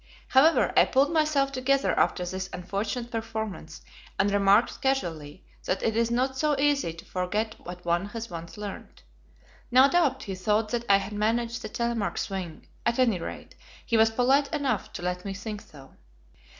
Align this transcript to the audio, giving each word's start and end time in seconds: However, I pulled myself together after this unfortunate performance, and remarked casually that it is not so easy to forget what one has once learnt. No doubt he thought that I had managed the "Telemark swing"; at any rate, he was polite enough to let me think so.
However, 0.29 0.73
I 0.75 0.85
pulled 0.85 1.13
myself 1.13 1.51
together 1.51 1.93
after 1.93 2.25
this 2.25 2.49
unfortunate 2.51 3.11
performance, 3.11 3.83
and 4.17 4.31
remarked 4.31 4.81
casually 4.81 5.45
that 5.65 5.83
it 5.83 5.95
is 5.95 6.09
not 6.09 6.35
so 6.35 6.57
easy 6.59 6.91
to 6.91 7.05
forget 7.05 7.53
what 7.59 7.85
one 7.85 8.07
has 8.07 8.27
once 8.27 8.57
learnt. 8.57 9.03
No 9.69 9.87
doubt 9.87 10.23
he 10.23 10.33
thought 10.33 10.69
that 10.69 10.85
I 10.89 10.97
had 10.97 11.13
managed 11.13 11.61
the 11.61 11.69
"Telemark 11.69 12.17
swing"; 12.17 12.65
at 12.83 12.97
any 12.97 13.19
rate, 13.19 13.53
he 13.85 13.95
was 13.95 14.09
polite 14.09 14.51
enough 14.51 14.91
to 14.93 15.03
let 15.03 15.23
me 15.23 15.35
think 15.35 15.61
so. 15.61 15.91